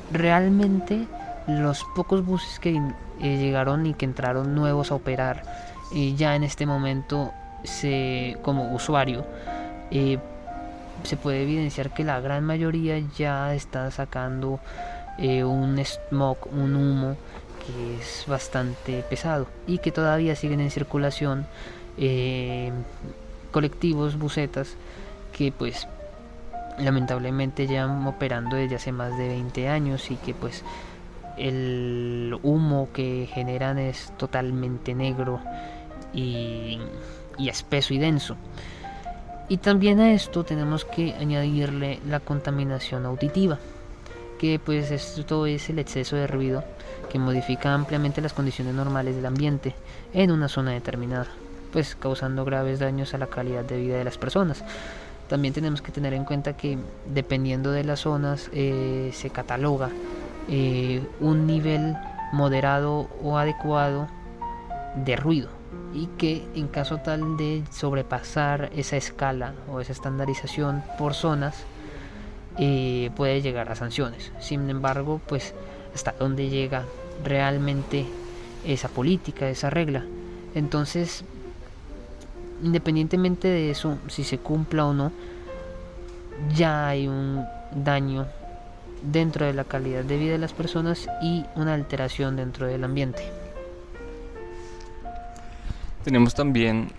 realmente 0.09 1.05
los 1.47 1.83
pocos 1.93 2.25
buses 2.25 2.59
que 2.59 2.81
llegaron 3.19 3.85
y 3.85 3.93
que 3.93 4.05
entraron 4.05 4.55
nuevos 4.55 4.91
a 4.91 4.95
operar 4.95 5.43
ya 6.15 6.37
en 6.37 6.43
este 6.45 6.65
momento 6.65 7.33
se, 7.65 8.37
como 8.41 8.73
usuario 8.73 9.25
se 11.03 11.17
puede 11.17 11.43
evidenciar 11.43 11.93
que 11.93 12.05
la 12.05 12.21
gran 12.21 12.45
mayoría 12.45 12.99
ya 13.17 13.53
está 13.53 13.91
sacando 13.91 14.61
un 15.19 15.77
smog, 15.83 16.37
un 16.53 16.75
humo 16.77 17.17
que 17.65 17.97
es 17.99 18.23
bastante 18.27 19.03
pesado 19.09 19.47
y 19.67 19.79
que 19.79 19.91
todavía 19.91 20.37
siguen 20.37 20.61
en 20.61 20.71
circulación 20.71 21.45
eh, 21.97 22.71
colectivos, 23.51 24.17
bucetas, 24.17 24.75
que 25.33 25.51
pues 25.51 25.87
lamentablemente 26.77 27.67
llevan 27.67 28.05
operando 28.07 28.55
desde 28.55 28.75
hace 28.75 28.91
más 28.91 29.17
de 29.17 29.27
20 29.27 29.67
años 29.67 30.09
y 30.11 30.15
que 30.15 30.33
pues 30.33 30.63
el 31.37 32.37
humo 32.43 32.89
que 32.93 33.29
generan 33.31 33.77
es 33.77 34.11
totalmente 34.17 34.93
negro 34.93 35.39
y 36.13 36.79
espeso 37.37 37.93
y 37.93 37.99
denso. 37.99 38.35
Y 39.51 39.57
también 39.57 39.99
a 39.99 40.13
esto 40.13 40.45
tenemos 40.45 40.85
que 40.85 41.13
añadirle 41.13 41.99
la 42.07 42.21
contaminación 42.21 43.05
auditiva, 43.05 43.59
que 44.39 44.59
pues 44.63 44.91
esto 44.91 45.45
es 45.45 45.69
el 45.69 45.79
exceso 45.79 46.15
de 46.15 46.25
ruido 46.25 46.63
que 47.11 47.19
modifica 47.19 47.73
ampliamente 47.73 48.21
las 48.21 48.31
condiciones 48.31 48.73
normales 48.73 49.13
del 49.13 49.25
ambiente 49.25 49.75
en 50.13 50.31
una 50.31 50.47
zona 50.47 50.71
determinada, 50.71 51.27
pues 51.71 51.95
causando 51.95 52.45
graves 52.45 52.79
daños 52.79 53.13
a 53.13 53.17
la 53.17 53.27
calidad 53.27 53.63
de 53.63 53.77
vida 53.77 53.97
de 53.97 54.03
las 54.03 54.17
personas. 54.17 54.63
También 55.27 55.53
tenemos 55.53 55.81
que 55.81 55.91
tener 55.91 56.13
en 56.13 56.25
cuenta 56.25 56.57
que 56.57 56.77
dependiendo 57.13 57.71
de 57.71 57.83
las 57.83 58.01
zonas 58.01 58.49
eh, 58.53 59.11
se 59.13 59.29
cataloga 59.29 59.89
eh, 60.49 61.01
un 61.19 61.47
nivel 61.47 61.95
moderado 62.33 63.09
o 63.23 63.37
adecuado 63.37 64.07
de 64.95 65.15
ruido 65.15 65.49
y 65.93 66.07
que 66.17 66.45
en 66.55 66.67
caso 66.67 66.97
tal 66.97 67.37
de 67.37 67.63
sobrepasar 67.71 68.69
esa 68.75 68.97
escala 68.97 69.53
o 69.71 69.79
esa 69.79 69.91
estandarización 69.91 70.83
por 70.97 71.13
zonas 71.13 71.63
eh, 72.57 73.09
puede 73.15 73.41
llegar 73.41 73.71
a 73.71 73.75
sanciones. 73.75 74.31
Sin 74.39 74.69
embargo, 74.69 75.21
pues 75.27 75.53
hasta 75.93 76.13
dónde 76.13 76.49
llega 76.49 76.83
realmente 77.23 78.05
esa 78.65 78.89
política, 78.89 79.49
esa 79.49 79.69
regla. 79.69 80.03
Entonces, 80.53 81.23
independientemente 82.61 83.47
de 83.47 83.71
eso, 83.71 83.97
si 84.07 84.23
se 84.23 84.37
cumpla 84.37 84.85
o 84.85 84.93
no, 84.93 85.11
ya 86.55 86.87
hay 86.87 87.07
un 87.07 87.45
daño 87.73 88.27
dentro 89.01 89.45
de 89.45 89.53
la 89.53 89.63
calidad 89.63 90.03
de 90.03 90.17
vida 90.17 90.33
de 90.33 90.37
las 90.37 90.53
personas 90.53 91.07
y 91.21 91.45
una 91.55 91.73
alteración 91.73 92.35
dentro 92.35 92.67
del 92.67 92.83
ambiente. 92.83 93.23
Tenemos 96.03 96.33
también 96.33 96.91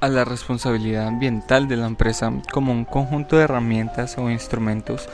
a 0.00 0.08
la 0.08 0.24
responsabilidad 0.24 1.06
ambiental 1.06 1.68
de 1.68 1.76
la 1.76 1.86
empresa 1.86 2.30
como 2.52 2.72
un 2.72 2.84
conjunto 2.84 3.36
de 3.36 3.44
herramientas 3.44 4.18
o 4.18 4.30
instrumentos 4.30 5.08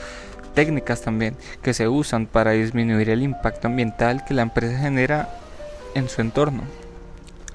técnicas 0.53 1.01
también 1.01 1.35
que 1.61 1.73
se 1.73 1.87
usan 1.87 2.27
para 2.27 2.51
disminuir 2.51 3.09
el 3.09 3.23
impacto 3.23 3.67
ambiental 3.67 4.23
que 4.25 4.33
la 4.33 4.43
empresa 4.43 4.77
genera 4.77 5.29
en 5.95 6.09
su 6.09 6.21
entorno. 6.21 6.63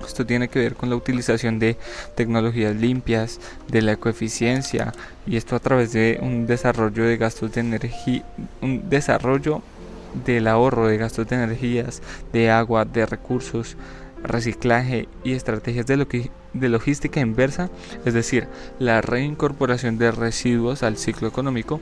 Esto 0.06 0.24
tiene 0.24 0.48
que 0.48 0.58
ver 0.58 0.74
con 0.74 0.90
la 0.90 0.96
utilización 0.96 1.58
de 1.58 1.76
tecnologías 2.14 2.74
limpias, 2.74 3.40
de 3.68 3.82
la 3.82 3.92
ecoeficiencia 3.92 4.92
y 5.26 5.36
esto 5.36 5.56
a 5.56 5.60
través 5.60 5.92
de 5.92 6.18
un 6.22 6.46
desarrollo 6.46 7.04
de 7.04 7.16
gastos 7.16 7.52
de 7.52 7.60
energía, 7.60 8.24
un 8.62 8.88
desarrollo 8.88 9.62
del 10.24 10.48
ahorro 10.48 10.86
de 10.86 10.96
gastos 10.96 11.28
de 11.28 11.36
energías, 11.36 12.02
de 12.32 12.50
agua, 12.50 12.84
de 12.84 13.06
recursos, 13.06 13.76
reciclaje 14.22 15.08
y 15.24 15.32
estrategias 15.32 15.86
de, 15.86 16.30
de 16.54 16.68
logística 16.68 17.20
inversa, 17.20 17.70
es 18.04 18.14
decir, 18.14 18.48
la 18.78 19.00
reincorporación 19.00 19.98
de 19.98 20.10
residuos 20.10 20.82
al 20.82 20.96
ciclo 20.96 21.28
económico 21.28 21.80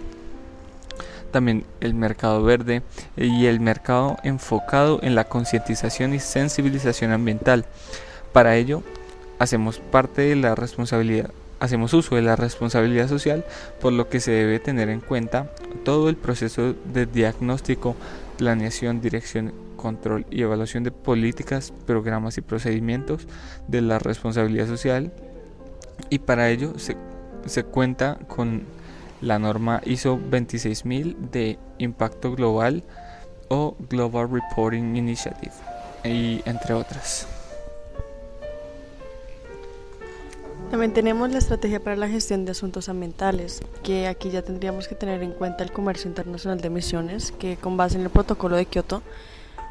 también 1.37 1.66
el 1.80 1.92
mercado 1.92 2.42
verde 2.42 2.82
y 3.14 3.44
el 3.44 3.61
mercado 3.61 4.16
enfocado 4.23 5.00
en 5.02 5.14
la 5.14 5.25
concientización 5.25 6.14
y 6.14 6.18
sensibilización 6.18 7.12
ambiental. 7.12 7.66
Para 8.37 8.57
ello, 8.57 8.83
hacemos 9.38 9.78
parte 9.78 10.21
de 10.21 10.37
la 10.37 10.55
responsabilidad, 10.55 11.31
hacemos 11.59 11.95
uso 11.95 12.16
de 12.16 12.21
la 12.21 12.37
responsabilidad 12.37 13.09
social, 13.09 13.47
por 13.81 13.95
lo 13.95 14.11
que 14.11 14.21
se 14.21 14.31
debe 14.31 14.61
tener 14.61 14.90
en 14.90 15.00
cuenta 15.00 15.50
todo 15.87 16.11
el 16.11 16.16
proceso 16.16 16.75
de 16.93 17.07
diagnóstico, 17.07 17.97
planeación, 18.37 19.00
dirección, 19.00 19.55
control 19.78 20.26
y 20.31 20.43
evaluación 20.43 20.85
de 20.85 20.90
políticas, 20.90 21.73
programas 21.87 22.37
y 22.37 22.43
procedimientos 22.43 23.26
de 23.69 23.81
la 23.81 23.99
responsabilidad 23.99 24.66
social 24.66 25.14
y 26.11 26.19
para 26.19 26.50
ello 26.50 26.75
se, 26.76 27.64
cuenta 27.64 28.19
con 28.28 28.64
la 29.23 29.38
norma 29.38 29.81
ISO 29.87 30.19
26000 30.19 31.31
de 31.33 31.59
impacto 31.78 32.35
global 32.35 32.85
o 33.49 33.78
Global 33.88 34.28
Reporting 34.31 34.95
Initiative 34.95 35.55
y 36.05 36.43
entre 36.45 36.75
otras. 36.75 37.28
También 40.70 40.92
tenemos 40.92 41.30
la 41.30 41.38
estrategia 41.38 41.80
para 41.80 41.96
la 41.96 42.08
gestión 42.08 42.44
de 42.44 42.50
asuntos 42.50 42.88
ambientales, 42.88 43.62
que 43.85 44.08
aquí 44.08 44.30
ya 44.30 44.42
tendríamos 44.42 44.88
que 44.88 44.96
tener 44.96 45.23
en 45.23 45.32
cuenta 45.32 45.62
el 45.62 45.70
comercio 45.70 46.08
internacional 46.08 46.61
de 46.61 46.66
emisiones, 46.66 47.32
que 47.32 47.56
con 47.56 47.76
base 47.76 47.96
en 47.96 48.02
el 48.02 48.11
protocolo 48.11 48.56
de 48.56 48.66
Kioto 48.66 49.02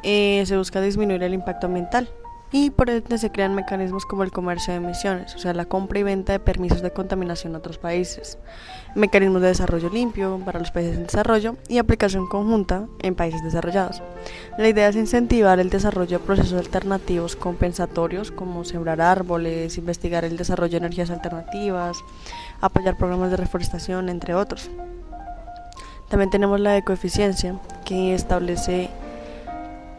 eh, 0.02 0.42
se 0.46 0.56
busca 0.56 0.80
disminuir 0.80 1.22
el 1.22 1.34
impacto 1.34 1.66
ambiental 1.66 2.08
y 2.52 2.70
por 2.70 2.90
ende 2.90 3.18
se 3.18 3.30
crean 3.30 3.54
mecanismos 3.54 4.06
como 4.06 4.22
el 4.22 4.30
comercio 4.30 4.72
de 4.72 4.78
emisiones, 4.78 5.34
o 5.34 5.38
sea, 5.38 5.52
la 5.52 5.64
compra 5.64 5.98
y 5.98 6.02
venta 6.04 6.32
de 6.32 6.38
permisos 6.38 6.80
de 6.80 6.92
contaminación 6.92 7.52
en 7.52 7.56
otros 7.56 7.78
países, 7.78 8.38
mecanismos 8.94 9.42
de 9.42 9.48
desarrollo 9.48 9.90
limpio 9.90 10.40
para 10.44 10.58
los 10.58 10.70
países 10.70 10.96
en 10.96 11.04
desarrollo 11.04 11.56
y 11.68 11.78
aplicación 11.78 12.26
conjunta 12.26 12.86
en 13.00 13.14
países 13.14 13.42
desarrollados. 13.42 14.02
La 14.58 14.68
idea 14.68 14.88
es 14.88 14.96
incentivar 14.96 15.58
el 15.58 15.70
desarrollo 15.70 16.18
de 16.18 16.24
procesos 16.24 16.58
alternativos 16.58 17.36
compensatorios 17.36 18.30
como 18.30 18.64
sembrar 18.64 19.00
árboles, 19.00 19.76
investigar 19.76 20.24
el 20.24 20.36
desarrollo 20.36 20.72
de 20.72 20.86
energías 20.86 21.10
alternativas, 21.10 21.98
apoyar 22.60 22.96
programas 22.96 23.30
de 23.30 23.36
reforestación, 23.36 24.08
entre 24.08 24.34
otros. 24.34 24.70
También 26.08 26.30
tenemos 26.30 26.60
la 26.60 26.76
ecoeficiencia, 26.76 27.58
que 27.84 28.14
establece 28.14 28.90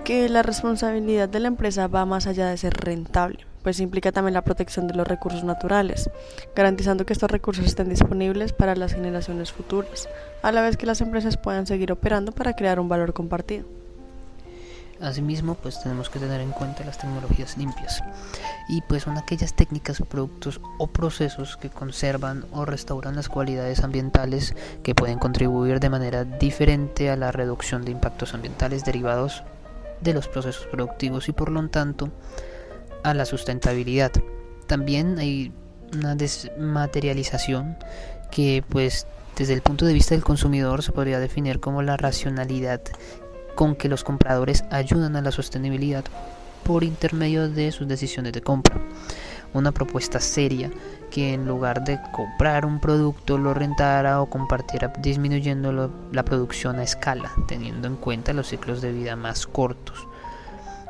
que 0.08 0.30
la 0.30 0.42
responsabilidad 0.42 1.28
de 1.28 1.42
la 1.42 1.50
empresa 1.50 1.88
va 1.88 2.06
más 2.06 2.28
allá 2.28 2.48
de 2.48 2.56
ser 2.56 2.74
rentable, 2.78 3.46
pues 3.62 3.82
implica 3.82 4.14
también 4.14 4.36
la 4.36 4.42
protección 4.42 4.88
de 4.88 4.94
los 4.94 5.06
recursos 5.06 5.44
naturales, 5.44 6.10
garantizando 6.56 7.06
que 7.06 7.12
estos 7.12 7.30
recursos 7.30 7.66
estén 7.66 7.90
disponibles 7.90 8.54
para 8.54 8.78
las 8.78 8.94
generaciones 8.94 9.52
futuras, 9.52 10.08
a 10.44 10.54
la 10.54 10.62
vez 10.62 10.78
que 10.78 10.86
las 10.86 11.02
empresas 11.02 11.36
puedan 11.36 11.68
seguir 11.68 11.92
operando 11.92 12.32
para 12.32 12.56
crear 12.56 12.80
un 12.80 12.88
valor 12.88 13.12
compartido. 13.12 13.66
Asimismo, 15.02 15.56
pues 15.56 15.84
tenemos 15.84 16.10
que 16.10 16.20
tener 16.20 16.40
en 16.40 16.52
cuenta 16.52 16.86
las 16.86 16.98
tecnologías 16.98 17.58
limpias. 17.58 18.02
Y 18.70 18.82
pues 18.84 19.04
son 19.04 19.18
aquellas 19.18 19.54
técnicas, 19.56 20.02
productos 20.10 20.62
o 20.80 20.88
procesos 20.88 21.58
que 21.58 21.70
conservan 21.70 22.46
o 22.54 22.64
restauran 22.64 23.18
las 23.18 23.28
cualidades 23.28 23.84
ambientales 23.84 24.56
que 24.84 24.96
pueden 24.96 25.20
contribuir 25.20 25.82
de 25.82 25.90
manera 25.90 26.24
diferente 26.24 27.10
a 27.10 27.18
la 27.18 27.34
reducción 27.34 27.84
de 27.84 27.92
impactos 27.92 28.34
ambientales 28.34 28.86
derivados 28.86 29.44
de 30.02 30.14
los 30.14 30.28
procesos 30.28 30.68
productivos 30.68 31.30
y 31.30 31.32
por 31.32 31.50
lo 31.52 31.68
tanto 31.70 32.10
a 33.04 33.14
la 33.14 33.26
sustentabilidad. 33.26 34.12
También 34.68 35.18
hay 35.20 35.52
una 35.94 36.16
desmaterialización 36.16 37.78
que 38.32 38.64
pues 38.68 39.08
desde 39.38 39.54
el 39.54 39.62
punto 39.62 39.86
de 39.86 39.94
vista 39.94 40.16
del 40.16 40.24
consumidor 40.24 40.84
se 40.84 40.92
podría 40.92 41.20
definir 41.20 41.60
como 41.60 41.82
la 41.82 41.96
racionalidad 41.96 42.82
con 43.56 43.76
que 43.76 43.90
los 43.90 44.04
compradores 44.04 44.64
ayudan 44.72 45.16
a 45.16 45.22
la 45.22 45.32
sostenibilidad 45.32 46.04
por 46.64 46.84
intermedio 46.84 47.50
de 47.50 47.72
sus 47.72 47.88
decisiones 47.88 48.34
de 48.34 48.42
compra. 48.42 48.80
Una 49.54 49.72
propuesta 49.72 50.20
seria 50.20 50.70
que 51.10 51.34
en 51.34 51.48
lugar 51.48 51.84
de 51.84 52.00
comprar 52.12 52.66
un 52.66 52.80
producto 52.80 53.38
lo 53.38 53.54
rentara 53.54 54.22
o 54.22 54.30
compartiera 54.30 54.92
disminuyendo 55.00 55.92
la 56.12 56.24
producción 56.24 56.78
a 56.78 56.84
escala, 56.84 57.32
teniendo 57.48 57.88
en 57.88 57.96
cuenta 57.96 58.34
los 58.34 58.48
ciclos 58.48 58.82
de 58.82 58.92
vida 58.92 59.16
más 59.16 59.48
cortos. 59.48 60.08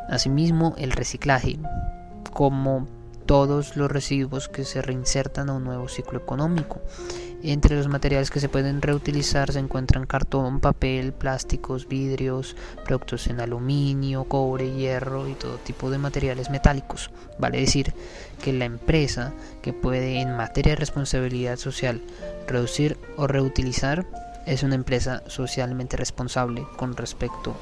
Asimismo, 0.09 0.73
el 0.77 0.91
reciclaje, 0.91 1.59
como 2.33 2.87
todos 3.27 3.75
los 3.75 3.91
residuos 3.91 4.49
que 4.49 4.63
se 4.63 4.81
reinsertan 4.81 5.49
a 5.49 5.53
un 5.53 5.65
nuevo 5.65 5.87
ciclo 5.87 6.17
económico. 6.17 6.81
Entre 7.43 7.75
los 7.75 7.87
materiales 7.87 8.31
que 8.31 8.39
se 8.39 8.49
pueden 8.49 8.81
reutilizar 8.81 9.51
se 9.51 9.59
encuentran 9.59 10.07
cartón, 10.07 10.59
papel, 10.59 11.13
plásticos, 11.13 11.87
vidrios, 11.87 12.55
productos 12.83 13.27
en 13.27 13.39
aluminio, 13.39 14.23
cobre, 14.23 14.73
hierro 14.73 15.27
y 15.27 15.33
todo 15.33 15.57
tipo 15.57 15.91
de 15.91 15.99
materiales 15.99 16.49
metálicos. 16.49 17.11
Vale 17.37 17.59
decir 17.59 17.93
que 18.43 18.53
la 18.53 18.65
empresa 18.65 19.33
que 19.61 19.71
puede 19.71 20.19
en 20.19 20.35
materia 20.35 20.71
de 20.71 20.77
responsabilidad 20.77 21.57
social 21.57 22.01
reducir 22.47 22.97
o 23.17 23.27
reutilizar 23.27 24.07
es 24.47 24.63
una 24.63 24.75
empresa 24.75 25.21
socialmente 25.27 25.97
responsable 25.97 26.65
con 26.77 26.95
respecto 26.95 27.55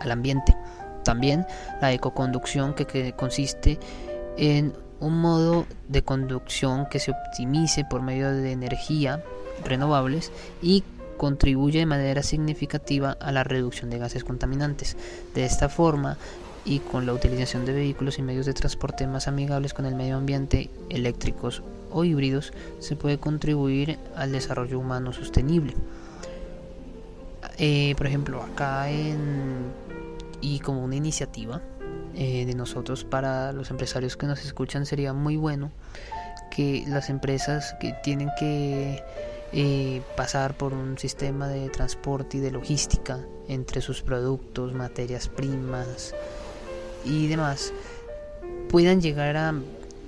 al 0.00 0.12
ambiente. 0.12 0.56
También 1.04 1.46
la 1.80 1.92
ecoconducción 1.92 2.74
que, 2.74 3.12
consiste 3.12 3.78
en 4.36 4.74
un 5.00 5.20
modo 5.20 5.66
de 5.88 6.02
conducción 6.02 6.86
que 6.86 6.98
se 6.98 7.10
optimice 7.10 7.84
por 7.84 8.02
medio 8.02 8.30
de 8.32 8.52
energía 8.52 9.22
renovables 9.64 10.32
y 10.62 10.84
contribuye 11.16 11.80
de 11.80 11.86
manera 11.86 12.22
significativa 12.22 13.16
a 13.20 13.32
la 13.32 13.44
reducción 13.44 13.90
de 13.90 13.98
gases 13.98 14.24
contaminantes. 14.24 14.96
De 15.34 15.44
esta 15.44 15.68
forma, 15.68 16.18
y 16.64 16.80
con 16.80 17.06
la 17.06 17.14
utilización 17.14 17.64
de 17.64 17.72
vehículos 17.72 18.18
y 18.18 18.22
medios 18.22 18.46
de 18.46 18.52
transporte 18.52 19.06
más 19.06 19.28
amigables 19.28 19.72
con 19.72 19.86
el 19.86 19.94
medio 19.94 20.16
ambiente, 20.16 20.68
eléctricos 20.90 21.62
o 21.92 22.04
híbridos, 22.04 22.52
se 22.80 22.96
puede 22.96 23.18
contribuir 23.18 23.98
al 24.16 24.32
desarrollo 24.32 24.78
humano 24.78 25.12
sostenible. 25.12 25.74
Eh, 27.58 27.94
por 27.96 28.06
ejemplo, 28.06 28.42
acá 28.42 28.90
en, 28.90 29.72
y 30.40 30.58
como 30.58 30.84
una 30.84 30.96
iniciativa 30.96 31.62
eh, 32.18 32.46
de 32.46 32.54
nosotros 32.54 33.04
para 33.04 33.52
los 33.52 33.70
empresarios 33.70 34.16
que 34.16 34.26
nos 34.26 34.42
escuchan 34.42 34.86
sería 34.86 35.12
muy 35.12 35.36
bueno 35.36 35.70
que 36.50 36.82
las 36.88 37.10
empresas 37.10 37.76
que 37.78 37.92
tienen 38.02 38.30
que 38.38 39.02
eh, 39.52 40.00
pasar 40.16 40.56
por 40.56 40.72
un 40.72 40.96
sistema 40.96 41.46
de 41.48 41.68
transporte 41.68 42.38
y 42.38 42.40
de 42.40 42.52
logística 42.52 43.20
entre 43.48 43.82
sus 43.82 44.00
productos, 44.00 44.72
materias 44.72 45.28
primas, 45.28 46.14
y 47.04 47.26
demás 47.26 47.74
puedan 48.70 49.02
llegar 49.02 49.36
a 49.36 49.54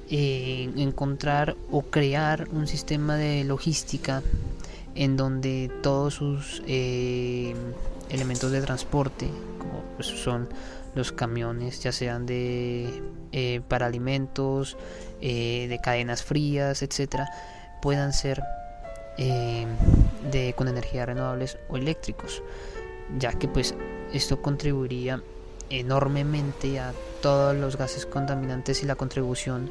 eh, 0.08 0.72
encontrar 0.76 1.56
o 1.70 1.82
crear 1.82 2.48
un 2.52 2.66
sistema 2.66 3.16
de 3.16 3.44
logística 3.44 4.22
en 4.94 5.18
donde 5.18 5.70
todos 5.82 6.14
sus 6.14 6.62
elementos 6.66 8.50
de 8.50 8.62
transporte, 8.62 9.28
como 9.58 9.82
pues, 9.96 10.06
son 10.06 10.48
los 10.98 11.12
camiones, 11.12 11.80
ya 11.82 11.92
sean 11.92 12.26
de 12.26 13.02
eh, 13.32 13.60
para 13.68 13.86
alimentos, 13.86 14.76
de 15.20 15.80
cadenas 15.82 16.22
frías, 16.22 16.82
etcétera, 16.82 17.28
puedan 17.82 18.12
ser 18.12 18.42
de 19.16 20.54
con 20.56 20.68
energías 20.68 21.06
renovables 21.06 21.58
o 21.68 21.76
eléctricos, 21.76 22.42
ya 23.18 23.32
que 23.32 23.48
pues 23.48 23.74
esto 24.12 24.40
contribuiría 24.40 25.22
enormemente 25.70 26.78
a 26.78 26.92
todos 27.20 27.56
los 27.56 27.76
gases 27.76 28.06
contaminantes 28.06 28.82
y 28.82 28.86
la 28.86 28.94
contribución 28.94 29.70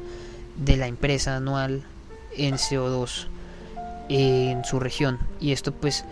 de 0.56 0.76
la 0.76 0.86
empresa 0.86 1.36
anual 1.36 1.82
en 2.36 2.56
CO2 2.56 3.28
en 4.08 4.64
su 4.64 4.80
región. 4.80 5.18
Y 5.40 5.52
esto 5.52 5.72
pues 5.72 6.04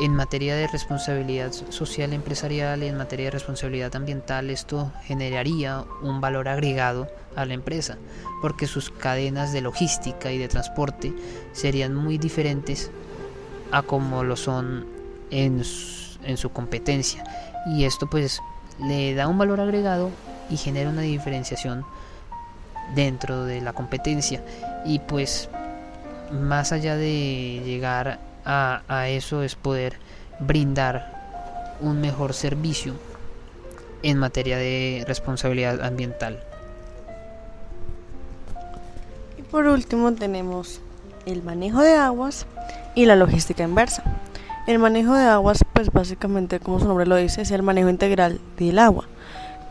en 0.00 0.14
materia 0.14 0.56
de 0.56 0.66
responsabilidad 0.66 1.52
social 1.52 2.12
empresarial, 2.12 2.82
en 2.82 2.96
materia 2.96 3.26
de 3.26 3.32
responsabilidad 3.32 3.94
ambiental, 3.94 4.50
esto 4.50 4.92
generaría 5.04 5.84
un 6.02 6.20
valor 6.20 6.48
agregado 6.48 7.08
a 7.36 7.44
la 7.44 7.54
empresa, 7.54 7.98
porque 8.40 8.66
sus 8.66 8.90
cadenas 8.90 9.52
de 9.52 9.60
logística 9.60 10.32
y 10.32 10.38
de 10.38 10.48
transporte 10.48 11.12
serían 11.52 11.94
muy 11.94 12.18
diferentes 12.18 12.90
a 13.72 13.82
como 13.82 14.24
lo 14.24 14.36
son 14.36 14.86
en 15.30 15.62
en 16.24 16.36
su 16.36 16.50
competencia. 16.50 17.24
Y 17.66 17.84
esto 17.84 18.08
pues 18.08 18.40
le 18.78 19.14
da 19.14 19.28
un 19.28 19.38
valor 19.38 19.60
agregado 19.60 20.10
y 20.50 20.56
genera 20.56 20.90
una 20.90 21.02
diferenciación 21.02 21.84
dentro 22.94 23.44
de 23.44 23.60
la 23.60 23.72
competencia 23.72 24.42
y 24.84 24.98
pues 24.98 25.48
más 26.32 26.72
allá 26.72 26.96
de 26.96 27.62
llegar 27.64 28.18
a, 28.44 29.08
eso 29.08 29.42
es 29.42 29.54
poder 29.54 29.96
brindar 30.38 31.76
un 31.80 32.00
mejor 32.00 32.34
servicio 32.34 32.94
en 34.02 34.18
materia 34.18 34.56
de 34.56 35.04
responsabilidad 35.06 35.82
ambiental. 35.82 36.40
Y 39.38 39.42
por 39.42 39.66
último 39.66 40.12
tenemos 40.12 40.80
el 41.26 41.42
manejo 41.42 41.80
de 41.82 41.94
aguas 41.94 42.46
y 42.94 43.06
la 43.06 43.16
logística 43.16 43.62
inversa. 43.62 44.02
El 44.66 44.78
manejo 44.78 45.14
de 45.14 45.24
aguas, 45.24 45.64
pues 45.72 45.90
básicamente, 45.90 46.60
como 46.60 46.78
su 46.78 46.86
nombre 46.86 47.06
lo 47.06 47.16
dice, 47.16 47.42
es 47.42 47.50
el 47.50 47.62
manejo 47.62 47.88
integral 47.88 48.40
del 48.58 48.78
agua. 48.78 49.06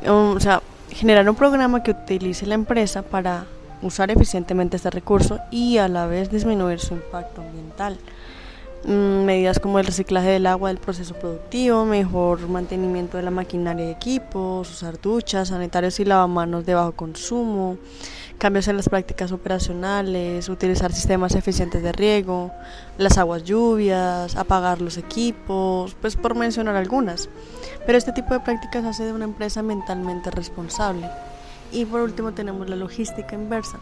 Um, 0.06 0.36
o 0.36 0.39
sea, 0.39 0.62
generar 0.91 1.30
un 1.30 1.36
programa 1.36 1.84
que 1.84 1.91
utilice 1.91 2.46
la 2.46 2.56
empresa 2.56 3.02
para 3.02 3.46
usar 3.82 4.12
eficientemente 4.12 4.78
este 4.78 4.89
recurso 4.89 5.39
y 5.52 5.78
a 5.78 5.88
la 5.88 6.06
vez 6.06 6.30
disminuir 6.30 6.80
su 6.80 6.96
impacto 6.96 7.41
ambiental. 7.41 7.98
Mm, 8.86 9.26
medidas 9.26 9.60
como 9.60 9.78
el 9.78 9.86
reciclaje 9.86 10.30
del 10.30 10.48
agua 10.48 10.70
del 10.70 10.78
proceso 10.78 11.13
productivo, 11.13 11.84
mejor 11.84 12.48
mantenimiento 12.48 13.18
de 13.18 13.24
la 13.24 13.32
maquinaria 13.32 13.88
y 13.88 13.92
equipos, 13.92 14.72
usar 14.72 15.02
duchas, 15.02 15.50
sanitarios 15.50 16.00
y 16.00 16.06
lavamanos 16.06 16.65
de 16.65 16.76
bajo 16.76 16.94
consumo, 16.94 17.78
cambios 18.38 18.70
en 18.70 18.78
las 18.78 18.88
prácticas 18.88 19.34
operacionales, 19.34 20.48
utilizar 20.48 20.94
sistemas 20.94 21.36
eficientes 21.36 21.84
de 21.84 21.92
riego, 21.92 22.52
las 22.98 23.18
aguas 23.18 23.44
lluvias, 23.44 24.38
apagar 24.38 24.82
los 24.82 24.98
equipos, 24.98 25.94
pues 26.00 26.15
por 26.15 26.36
mencionar 26.36 26.78
algunas. 26.78 27.28
Pero 27.86 27.98
este 27.98 28.13
tipo 28.13 28.34
de 28.34 28.39
prácticas 28.39 28.86
hace 28.86 29.04
de 29.04 29.12
una 29.12 29.26
empresa 29.26 29.62
mentalmente 29.62 30.32
responsable. 30.32 31.10
Y 31.74 31.84
por 31.84 32.00
último 32.00 32.32
tenemos 32.32 32.70
la 32.70 32.78
logística 32.78 33.36
inversa, 33.36 33.80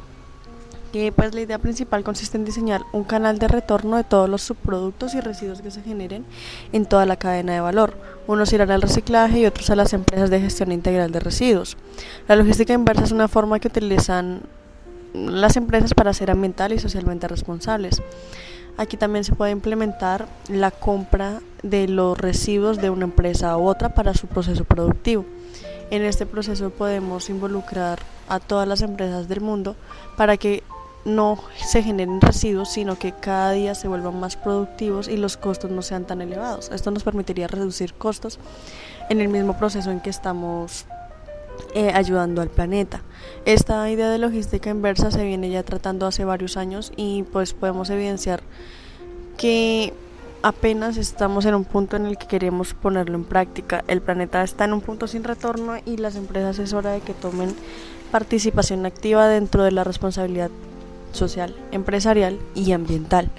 pues 1.16 1.36
la 1.36 1.42
idea 1.42 1.60
principal 1.60 2.04
consiste 2.04 2.38
en 2.38 2.46
diseñar 2.46 2.82
un 2.92 3.04
canal 3.04 3.40
de 3.40 3.48
retorno 3.48 3.98
de 3.98 4.04
todos 4.04 4.30
los 4.30 4.42
subproductos 4.42 5.14
y 5.14 5.22
residuos 5.22 5.62
que 5.62 5.72
se 5.72 5.82
generen 5.82 6.26
en 6.72 6.86
toda 6.86 7.06
la 7.06 7.18
cadena 7.18 7.54
de 7.54 7.60
valor. 7.60 7.94
Unos 8.26 8.52
irán 8.54 8.72
al 8.72 8.82
reciclaje 8.82 9.40
y 9.40 9.46
otros 9.46 9.70
a 9.70 9.76
las 9.76 9.94
empresas 9.94 10.30
de 10.30 10.40
gestión 10.40 10.72
integral 10.72 11.12
de 11.12 11.20
residuos. 11.20 11.78
La 12.28 12.36
logística 12.36 12.74
inversa 12.74 13.04
es 13.04 13.12
una 13.12 13.28
forma 13.28 13.60
que 13.60 13.68
utilizan 13.68 14.42
las 15.14 15.58
empresas 15.58 15.94
para 15.94 16.14
ser 16.14 16.32
ambiental 16.32 16.72
y 16.74 16.80
socialmente 16.80 17.28
responsables. 17.28 18.02
Aquí 18.78 18.96
también 18.96 19.24
se 19.24 19.36
puede 19.36 19.52
implementar 19.52 20.28
la 20.50 20.72
compra 20.72 21.42
de 21.64 21.88
los 21.88 22.18
residuos 22.18 22.78
de 22.78 22.90
una 22.90 23.06
empresa 23.06 23.58
u 23.58 23.68
otra 23.68 23.90
para 23.90 24.14
su 24.14 24.28
proceso 24.28 24.64
productivo. 24.66 25.26
En 25.90 26.04
este 26.04 26.26
proceso 26.26 26.70
podemos 26.70 27.30
involucrar 27.30 28.00
a 28.30 28.40
todas 28.40 28.68
las 28.68 28.82
empresas 28.82 29.28
del 29.28 29.42
mundo 29.42 29.76
para 30.16 30.38
que 30.38 30.64
no 31.08 31.40
se 31.56 31.82
generen 31.82 32.22
residuos, 32.22 32.70
sino 32.70 33.00
que 33.00 33.14
cada 33.14 33.52
día 33.54 33.74
se 33.74 33.88
vuelvan 33.88 34.20
más 34.20 34.36
productivos 34.36 35.08
y 35.08 35.18
los 35.18 35.38
costos 35.38 35.72
no 35.72 35.82
sean 35.82 36.06
tan 36.06 36.22
elevados. 36.22 36.70
Esto 36.72 36.92
nos 36.92 37.04
permitiría 37.04 37.48
reducir 37.48 37.94
costos 37.94 38.40
en 39.10 39.22
el 39.22 39.30
mismo 39.30 39.58
proceso 39.58 39.90
en 39.90 40.02
que 40.02 40.10
estamos 40.10 40.86
eh, 41.74 41.92
ayudando 41.94 42.42
al 42.42 42.50
planeta. 42.50 43.02
Esta 43.46 43.90
idea 43.90 44.10
de 44.10 44.18
logística 44.18 44.70
inversa 44.70 45.10
se 45.10 45.24
viene 45.24 45.50
ya 45.50 45.64
tratando 45.64 46.06
hace 46.06 46.26
varios 46.26 46.58
años 46.58 46.92
y 46.96 47.24
pues 47.24 47.54
podemos 47.54 47.90
evidenciar 47.90 48.42
que 49.38 49.94
apenas 50.44 50.98
estamos 50.98 51.46
en 51.46 51.56
un 51.56 51.64
punto 51.64 51.96
en 51.96 52.06
el 52.06 52.18
que 52.18 52.28
queremos 52.28 52.74
ponerlo 52.74 53.16
en 53.16 53.24
práctica. 53.24 53.84
El 53.88 54.02
planeta 54.02 54.44
está 54.44 54.66
en 54.66 54.74
un 54.74 54.82
punto 54.82 55.08
sin 55.08 55.24
retorno 55.24 55.76
y 55.86 55.98
las 55.98 56.16
empresas 56.16 56.60
es 56.60 56.74
hora 56.74 56.92
de 56.92 57.00
que 57.00 57.14
tomen 57.14 57.56
participación 58.12 58.86
activa 58.86 59.28
dentro 59.28 59.64
de 59.64 59.72
la 59.72 59.84
responsabilidad 59.84 60.52
social, 61.12 61.56
empresarial 61.72 62.40
y 62.56 62.72
ambiental. 62.72 63.30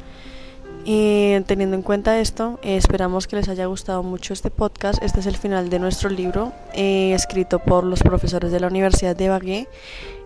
Y 0.91 1.39
teniendo 1.43 1.77
en 1.77 1.83
cuenta 1.83 2.19
esto, 2.19 2.59
eh, 2.63 2.79
esperamos 2.79 3.27
que 3.27 3.37
les 3.37 3.49
haya 3.51 3.67
gustado 3.67 4.03
mucho 4.03 4.33
este 4.33 4.51
podcast. 4.51 5.03
Este 5.03 5.21
es 5.21 5.27
el 5.27 5.37
final 5.37 5.69
de 5.69 5.79
nuestro 5.79 6.09
libro, 6.09 6.53
eh, 6.73 7.13
escrito 7.13 7.59
por 7.59 7.85
los 7.85 8.03
profesores 8.03 8.51
de 8.53 8.59
la 8.59 8.69
Universidad 8.69 9.15
de 9.15 9.29
Bagué. 9.29 9.69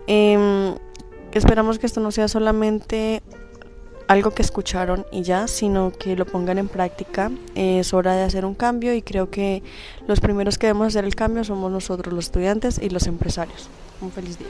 Em, 0.07 0.75
esperamos 1.33 1.79
que 1.79 1.85
esto 1.85 1.99
no 1.99 2.11
sea 2.11 2.29
solamente 2.29 3.21
algo 4.07 4.31
que 4.31 4.41
escucharon 4.41 5.05
y 5.11 5.23
ya, 5.23 5.47
sino 5.49 5.91
que 5.91 6.15
lo 6.15 6.25
pongan 6.25 6.57
en 6.57 6.69
práctica. 6.69 7.29
es 7.55 7.93
hora 7.93 8.15
de 8.15 8.23
hacer 8.23 8.45
un 8.45 8.53
cambio 8.53 8.93
y 8.93 9.01
creo 9.01 9.29
que 9.29 9.63
los 10.07 10.21
primeros 10.21 10.57
que 10.57 10.67
debemos 10.67 10.87
hacer 10.87 11.03
el 11.03 11.15
cambio 11.15 11.43
somos 11.43 11.73
nosotros 11.73 12.13
los 12.13 12.25
estudiantes 12.25 12.79
y 12.81 12.89
los 12.89 13.07
empresarios. 13.07 13.67
Un 13.99 14.11
feliz 14.11 14.39
día. 14.39 14.47